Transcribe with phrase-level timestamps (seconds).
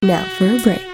[0.00, 0.86] Now for a break.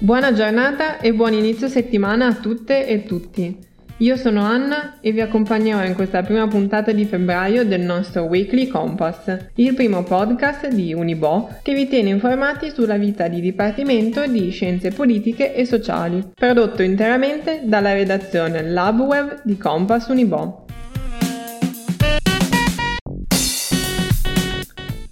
[0.00, 3.67] Buona giornata e buon inizio settimana a tutte e tutti.
[4.00, 8.68] Io sono Anna e vi accompagnerò in questa prima puntata di febbraio del nostro Weekly
[8.68, 14.50] Compass, il primo podcast di Unibo che vi tiene informati sulla vita di Dipartimento di
[14.50, 20.66] Scienze Politiche e Sociali, prodotto interamente dalla redazione LabWeb di Compass Unibo.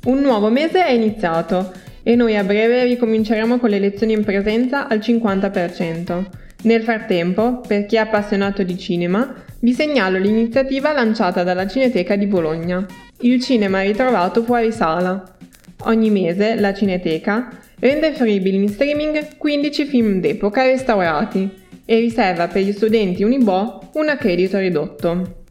[0.04, 1.72] Un nuovo mese è iniziato
[2.04, 6.44] e noi a breve ricominceremo con le lezioni in presenza al 50%.
[6.66, 12.26] Nel frattempo, per chi è appassionato di cinema, vi segnalo l'iniziativa lanciata dalla Cineteca di
[12.26, 12.84] Bologna,
[13.20, 15.36] il cinema ritrovato fuori sala.
[15.84, 21.48] Ogni mese la Cineteca rende fruibili in streaming 15 film d'epoca restaurati
[21.84, 25.44] e riserva per gli studenti Unibo un accredito ridotto.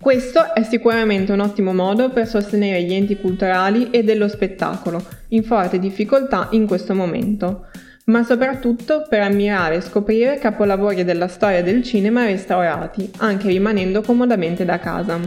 [0.00, 5.42] Questo è sicuramente un ottimo modo per sostenere gli enti culturali e dello spettacolo, in
[5.42, 7.66] forte difficoltà in questo momento,
[8.08, 14.64] ma soprattutto per ammirare e scoprire capolavori della storia del cinema restaurati, anche rimanendo comodamente
[14.64, 15.20] da casa.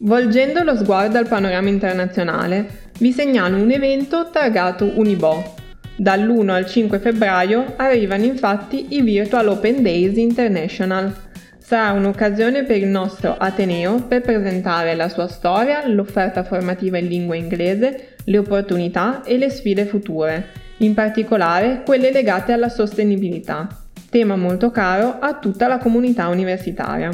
[0.00, 5.54] Volgendo lo sguardo al panorama internazionale, vi segnalo un evento targato Unibo.
[5.96, 11.12] Dall'1 al 5 febbraio arrivano infatti i Virtual Open Days International.
[11.58, 17.36] Sarà un'occasione per il nostro Ateneo per presentare la sua storia, l'offerta formativa in lingua
[17.36, 23.68] inglese, le opportunità e le sfide future in particolare quelle legate alla sostenibilità,
[24.10, 27.10] tema molto caro a tutta la comunità universitaria.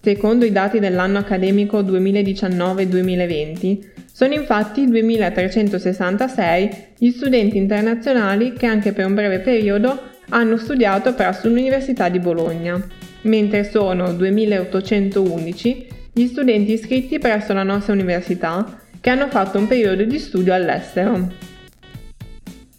[0.00, 3.78] Secondo i dati dell'anno accademico 2019-2020,
[4.12, 11.48] sono infatti 2366 gli studenti internazionali che anche per un breve periodo hanno studiato presso
[11.48, 12.80] l'Università di Bologna,
[13.22, 20.04] mentre sono 2811 gli studenti iscritti presso la nostra università che hanno fatto un periodo
[20.04, 21.47] di studio all'estero.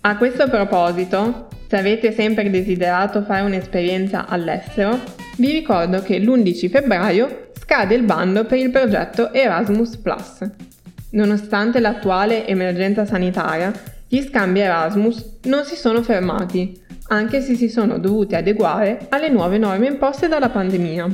[0.02, 4.98] A questo proposito, se avete sempre desiderato fare un'esperienza all'estero,
[5.36, 10.00] vi ricordo che l'11 febbraio scade il bando per il progetto Erasmus⁇
[11.12, 13.74] Nonostante l'attuale emergenza sanitaria,
[14.08, 16.80] gli scambi Erasmus non si sono fermati,
[17.10, 21.08] anche se si sono dovuti adeguare alle nuove norme imposte dalla pandemia.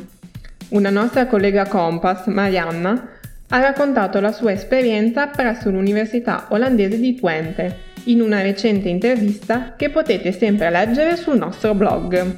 [0.69, 3.09] Una nostra collega Compass, Marianna,
[3.47, 9.89] ha raccontato la sua esperienza presso l'Università olandese di Twente in una recente intervista che
[9.89, 12.37] potete sempre leggere sul nostro blog.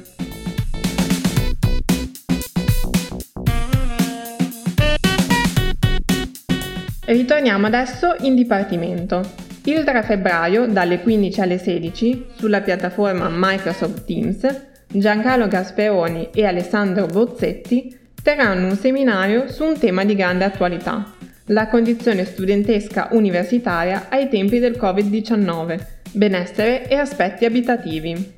[7.04, 9.46] Ritorniamo adesso in dipartimento.
[9.64, 14.46] Il 3 febbraio, dalle 15 alle 16, sulla piattaforma Microsoft Teams,
[14.86, 21.14] Giancarlo Gasperoni e Alessandro Bozzetti terranno un seminario su un tema di grande attualità,
[21.48, 25.80] la condizione studentesca universitaria ai tempi del Covid-19,
[26.12, 28.36] benessere e aspetti abitativi.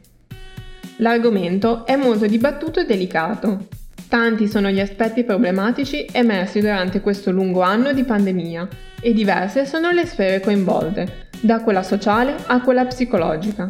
[0.96, 3.68] L'argomento è molto dibattuto e delicato.
[4.08, 8.68] Tanti sono gli aspetti problematici emersi durante questo lungo anno di pandemia
[9.00, 13.66] e diverse sono le sfere coinvolte, da quella sociale a quella psicologica.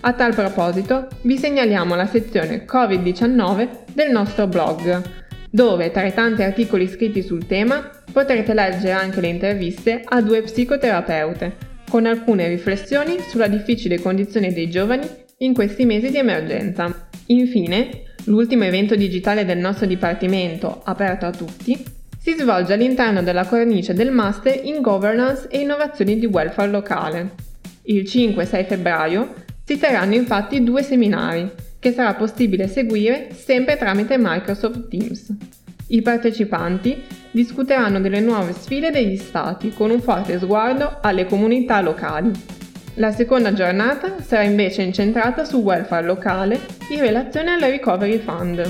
[0.00, 5.23] A tal proposito vi segnaliamo la sezione Covid-19 del nostro blog,
[5.54, 10.42] dove tra i tanti articoli scritti sul tema potrete leggere anche le interviste a due
[10.42, 11.56] psicoterapeute,
[11.88, 15.06] con alcune riflessioni sulla difficile condizione dei giovani
[15.38, 17.06] in questi mesi di emergenza.
[17.26, 21.80] Infine, l'ultimo evento digitale del nostro dipartimento, aperto a tutti,
[22.18, 27.30] si svolge all'interno della cornice del Master in Governance e Innovazioni di Welfare Locale.
[27.82, 29.34] Il 5-6 febbraio
[29.64, 31.48] si terranno infatti due seminari
[31.84, 35.30] che sarà possibile seguire sempre tramite Microsoft Teams.
[35.94, 42.32] I partecipanti discuteranno delle nuove sfide degli Stati con un forte sguardo alle comunità locali.
[42.94, 46.58] La seconda giornata sarà invece incentrata sul welfare locale
[46.88, 48.68] in relazione alla Recovery Fund.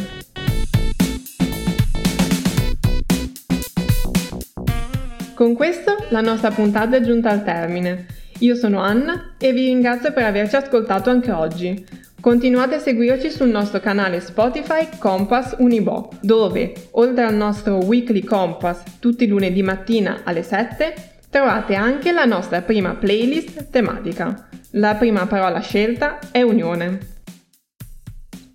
[5.34, 8.04] Con questo la nostra puntata è giunta al termine.
[8.40, 11.86] Io sono Anna e vi ringrazio per averci ascoltato anche oggi.
[12.24, 18.82] Continuate a seguirci sul nostro canale Spotify Compass Unibo, dove, oltre al nostro Weekly Compass
[18.98, 20.94] tutti i lunedì mattina alle 7,
[21.28, 24.48] trovate anche la nostra prima playlist tematica.
[24.70, 26.98] La prima parola scelta è Unione.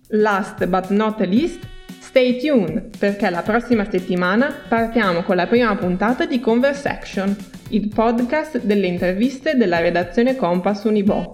[0.08, 1.60] Last but not least,
[2.00, 7.36] stay tuned perché la prossima settimana partiamo con la prima puntata di Conversaction,
[7.68, 11.30] il podcast delle interviste della redazione Compass Unibo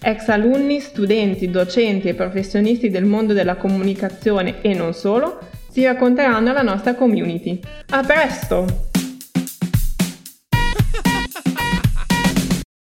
[0.00, 5.38] Ex alunni, studenti, docenti e professionisti del mondo della comunicazione e non solo
[5.70, 7.60] si racconteranno alla nostra community.
[7.90, 8.85] A presto!